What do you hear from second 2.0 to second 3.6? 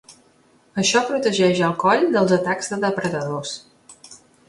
dels atacs de depredadors.